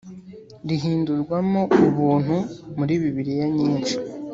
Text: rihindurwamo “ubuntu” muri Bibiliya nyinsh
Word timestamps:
rihindurwamo 0.67 1.61
“ubuntu” 1.87 2.35
muri 2.77 2.93
Bibiliya 3.01 3.47
nyinsh 3.55 3.93